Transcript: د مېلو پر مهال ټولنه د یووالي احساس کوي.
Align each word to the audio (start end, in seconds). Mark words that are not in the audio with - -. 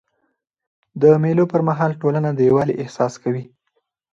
د 1.01 1.03
مېلو 1.23 1.45
پر 1.51 1.61
مهال 1.69 1.91
ټولنه 2.01 2.29
د 2.33 2.39
یووالي 2.49 2.75
احساس 2.83 3.13
کوي. 3.23 3.43